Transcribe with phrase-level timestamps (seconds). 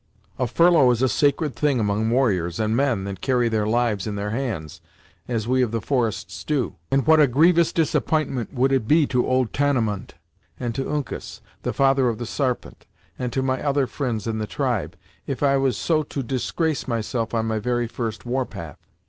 [0.39, 4.15] A furlough is a sacred thing among warriors and men that carry their lives in
[4.15, 4.81] their hands,
[5.27, 9.27] as we of the forests do, and what a grievous disapp'intment would it be to
[9.27, 10.15] old Tamenund,
[10.59, 12.87] and to Uncas, the father of the Sarpent,
[13.19, 14.95] and to my other fri'nds in the tribe,
[15.27, 18.79] if I was so to disgrace myself on my very first war path.